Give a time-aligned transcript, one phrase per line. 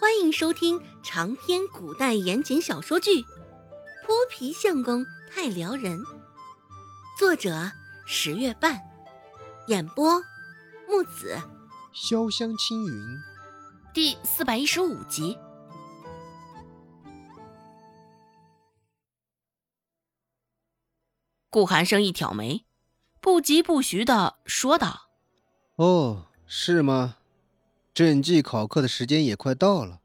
[0.00, 3.20] 欢迎收听长篇古代言情小说剧
[4.06, 5.98] 《泼皮相公太撩人》，
[7.18, 7.68] 作者
[8.06, 8.80] 十月半，
[9.66, 10.22] 演播
[10.86, 11.36] 木子
[11.92, 13.18] 潇湘青云，
[13.92, 15.36] 第四百一十五集。
[21.50, 22.64] 顾寒生一挑眉，
[23.20, 25.08] 不疾不徐的说道
[25.74, 27.16] ：“哦，是吗？”
[27.98, 30.00] 政绩考课的时间也快到了，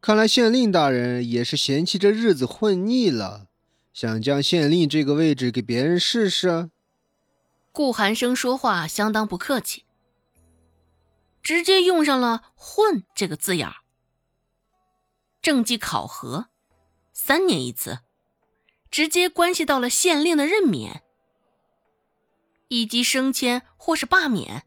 [0.00, 3.48] 看来县令大人也是嫌弃这日子混腻了，
[3.92, 6.70] 想将县令这个位置给别人试试。
[7.72, 9.84] 顾寒生说话相当不客气，
[11.42, 13.74] 直接用上了“混”这个字眼儿。
[15.40, 16.46] 政绩考核，
[17.12, 18.02] 三年一次，
[18.88, 21.02] 直接关系到了县令的任免，
[22.68, 24.64] 以及升迁或是罢免。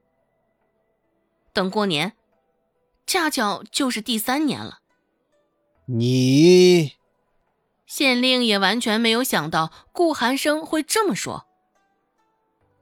[1.54, 2.18] 等过年。
[3.06, 4.80] 恰巧就是第三年了。
[5.86, 6.94] 你
[7.86, 11.46] 县令也完全没有想到顾寒生会这么说，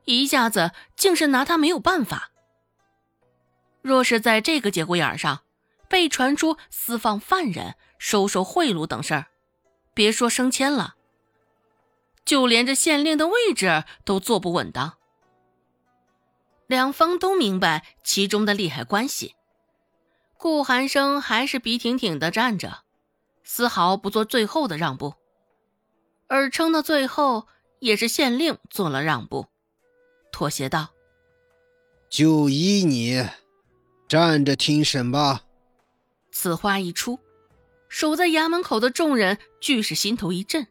[0.06, 2.32] 一下子竟是拿他没有办法。
[3.82, 5.42] 若是在这个节骨眼上
[5.90, 9.28] 被传出私放犯人、收受贿赂等事儿，
[9.94, 10.96] 别说升迁了，
[12.24, 14.94] 就连这县令的位置都坐不稳当。
[16.68, 19.36] 两方都明白其中的利害关系。
[20.44, 22.80] 顾寒生还是笔挺挺的站着，
[23.46, 25.14] 丝毫不做最后的让步，
[26.28, 27.48] 而撑到最后
[27.80, 29.46] 也是县令做了让步，
[30.34, 30.90] 妥协道
[32.12, 33.26] ：“就依你，
[34.10, 35.46] 站着听审吧。”
[36.30, 37.20] 此话一出，
[37.88, 40.68] 守在衙门口的众人俱是心头一震。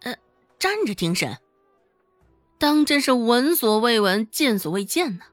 [0.00, 0.14] 呃，
[0.58, 1.38] 站着听审，
[2.58, 5.24] 当真是闻所未闻、见所未见呢。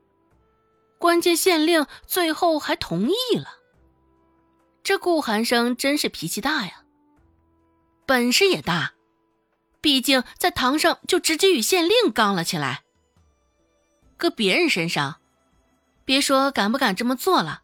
[1.06, 3.60] 关键县令最后还同意了，
[4.82, 6.82] 这顾寒生真是脾气大呀，
[8.08, 8.94] 本事也大，
[9.82, 12.82] 毕竟在堂上就直接与县令刚了起来。
[14.18, 15.18] 搁别人身上，
[16.06, 17.62] 别说敢不敢这么做了，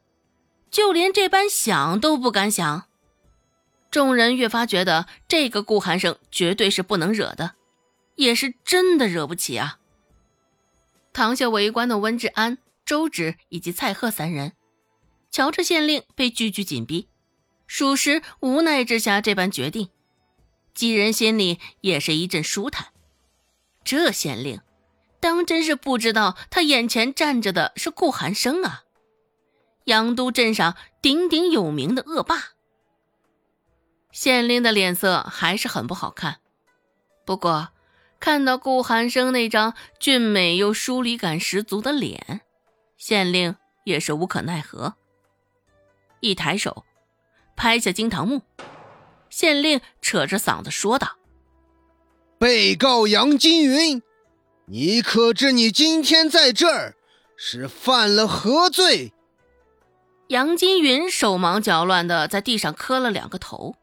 [0.70, 2.86] 就连这般想都不敢想。
[3.90, 7.56] 众人越发觉得这个顾寒生绝对是不能惹的，
[8.18, 9.80] 也是真的惹不起啊。
[11.12, 12.60] 堂下围观的温志安。
[12.92, 14.52] 周芷以及蔡贺三人，
[15.32, 17.08] 瞧着县令被句句紧逼，
[17.66, 19.88] 属实无奈之下这般决定，
[20.74, 22.88] 几人心里也是一阵舒坦。
[23.86, 24.60] 这县令，
[25.22, 28.82] 当真是不知道他眼前站着的是顾寒生啊，
[29.86, 32.50] 阳都镇上鼎鼎有名的恶霸。
[34.12, 36.42] 县令的脸色还是很不好看，
[37.26, 37.70] 不过
[38.20, 42.42] 看到顾寒生那张俊美又疏离感十足的脸。
[43.02, 44.94] 县令也是无可奈何，
[46.20, 46.86] 一抬手
[47.56, 48.44] 拍下惊堂木，
[49.28, 51.18] 县令扯着嗓子说道
[52.38, 54.04] ：“被告杨金云，
[54.68, 56.96] 你可知你今天在这儿
[57.36, 59.12] 是犯了何罪？”
[60.30, 63.78] 杨金云手忙脚乱的在地上磕了两个头，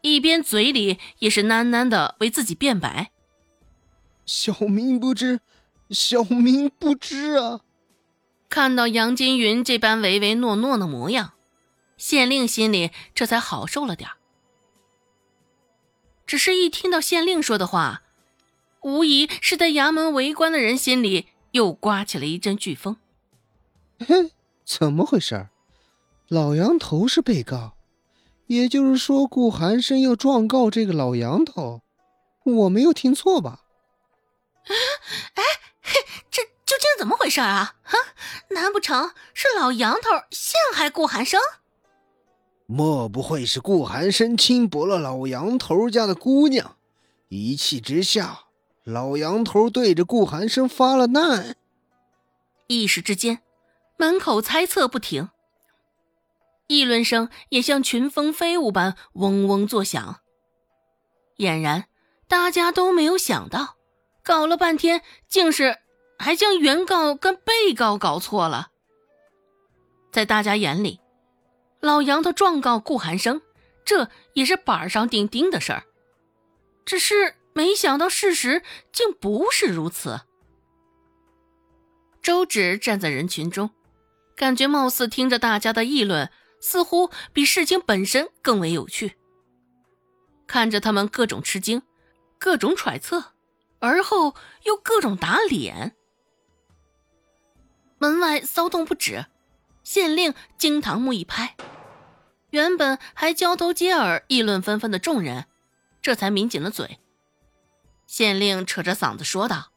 [0.00, 3.10] 一边嘴里也是喃喃的为自己辩白
[4.24, 5.40] ：“小民不知，
[5.90, 7.60] 小民不知啊。”
[8.48, 11.32] 看到杨金云这般唯唯诺诺的模样，
[11.96, 14.10] 县令心里这才好受了点
[16.26, 18.02] 只是一听到县令说的话，
[18.82, 22.96] 无疑是在衙门围观的人心里又刮起了一阵飓风。
[23.98, 24.32] 嘿，
[24.64, 25.48] 怎么回事？
[26.28, 27.76] 老杨头是被告，
[28.46, 31.82] 也就是说顾寒生要状告这个老杨头，
[32.44, 33.60] 我没有听错吧？
[34.66, 34.72] 哎，
[35.34, 35.43] 嘿，这
[36.66, 37.76] 究竟怎么回事啊？
[37.82, 37.98] 哈！
[38.50, 41.40] 难不成是老杨头陷害顾寒生？
[42.66, 46.76] 莫不会是顾寒生轻薄了老杨头家的姑娘，
[47.28, 48.44] 一气之下，
[48.84, 51.56] 老杨头对着顾寒生发了难。
[52.66, 53.42] 一时之间，
[53.98, 55.28] 门口猜测不停，
[56.66, 60.20] 议论声也像群蜂飞舞般嗡嗡作响。
[61.36, 61.84] 俨然，
[62.26, 63.76] 大家都没有想到，
[64.22, 65.80] 搞了半天竟是。
[66.18, 68.68] 还将原告跟被告搞错了。
[70.12, 71.00] 在大家眼里，
[71.80, 73.42] 老杨头状告顾寒生，
[73.84, 75.84] 这也是板上钉钉的事儿。
[76.84, 78.62] 只是没想到事实
[78.92, 80.20] 竟不是如此。
[82.22, 83.70] 周芷站在人群中，
[84.36, 86.30] 感觉貌似听着大家的议论，
[86.60, 89.16] 似乎比事情本身更为有趣。
[90.46, 91.82] 看着他们各种吃惊，
[92.38, 93.32] 各种揣测，
[93.78, 94.34] 而后
[94.64, 95.96] 又各种打脸。
[97.98, 99.26] 门外骚动不止，
[99.82, 101.56] 县令惊堂木一拍，
[102.50, 105.46] 原本还交头接耳、议论纷纷的众人，
[106.02, 106.98] 这才抿紧了嘴。
[108.06, 109.72] 县令扯着嗓子说道：“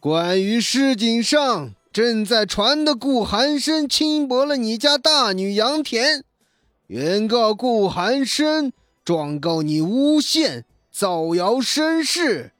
[0.00, 6.24] 关于市井上正在传的顾寒生轻薄了你家大女杨田，
[6.86, 8.72] 原告顾寒生
[9.04, 12.52] 状告你诬陷、造谣生事，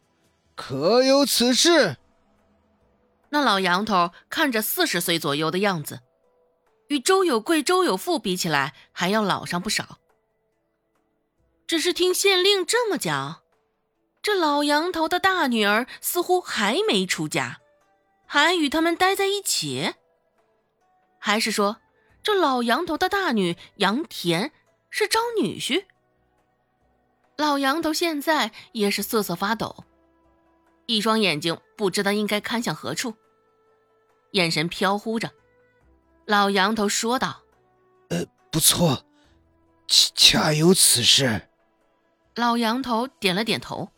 [0.56, 1.96] 可有此事？”
[3.30, 6.00] 那老杨头看着四十岁左右的样子。
[6.88, 9.98] 与周有贵、周有富比起来，还要老上不少。
[11.66, 13.42] 只是听县令这么讲，
[14.22, 17.60] 这老杨头的大女儿似乎还没出嫁，
[18.24, 19.92] 还与他们待在一起。
[21.18, 21.76] 还是说，
[22.22, 24.50] 这老杨头的大女杨田
[24.88, 25.84] 是招女婿？
[27.36, 29.84] 老杨头现在也是瑟瑟发抖，
[30.88, 33.14] 一双眼睛不知道应该看向何处，
[34.30, 35.30] 眼神飘忽着。
[36.24, 37.42] 老杨头说道
[38.08, 39.04] ：“呃，不错，
[39.86, 41.50] 恰恰有此事。”
[42.36, 43.90] 老杨头点了点头，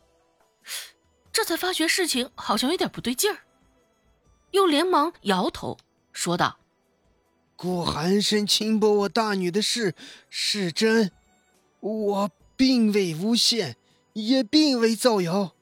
[1.32, 3.38] 这才发觉事情好像有点不对劲儿，
[4.50, 5.78] 又连忙摇头
[6.12, 6.58] 说道
[7.54, 9.94] ：“顾寒生轻薄我大女的事
[10.28, 11.12] 是真，
[11.78, 13.76] 我并未诬陷，
[14.14, 15.54] 也并未造谣，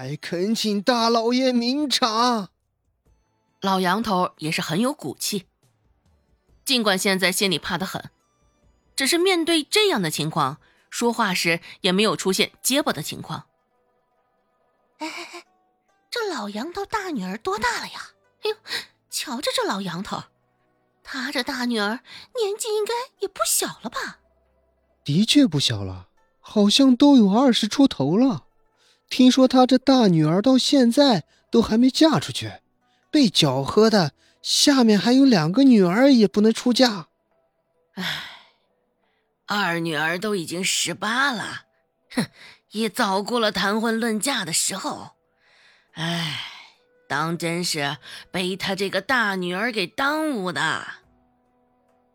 [0.00, 2.48] 还恳请大老爷明察。”
[3.60, 5.44] 老杨头也是很有骨气。
[6.64, 8.10] 尽管现在心里怕得很，
[8.96, 10.56] 只是面对这样的情况，
[10.88, 13.44] 说话时也没有出现结巴的情况。
[15.00, 15.44] 哎哎哎，
[16.10, 18.12] 这老杨头大女儿多大了呀？
[18.44, 18.56] 哎呦，
[19.10, 20.22] 瞧着这老杨头，
[21.04, 22.00] 他这大女儿
[22.36, 24.20] 年纪应该也不小了吧？
[25.04, 26.08] 的确不小了，
[26.40, 28.46] 好像都有二十出头了。
[29.10, 32.52] 听说他这大女儿到现在都还没嫁出去，
[33.10, 34.12] 被搅和的。
[34.40, 37.08] 下面还有两个女儿也不能出嫁，
[37.92, 38.22] 唉，
[39.44, 41.66] 二女儿都已经十八了，
[42.12, 42.24] 哼，
[42.70, 45.10] 也早过了谈婚论嫁的时候，
[45.92, 46.40] 唉，
[47.06, 47.98] 当真是
[48.30, 50.86] 被他这个大女儿给耽误的。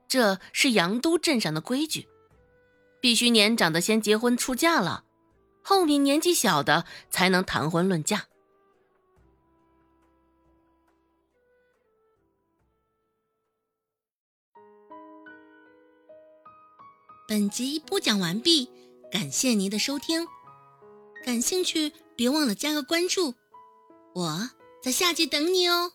[0.08, 2.08] 这是杨都镇上的规矩，
[3.00, 5.04] 必须年长的先结婚出嫁了，
[5.68, 8.28] 后面年纪小的才能谈婚论嫁。
[17.28, 18.70] 本集播讲完毕，
[19.12, 20.28] 感谢您的收听。
[21.26, 23.34] 感兴趣别忘了加个关注，
[24.14, 24.52] 我
[24.84, 25.94] 在下集等你哦。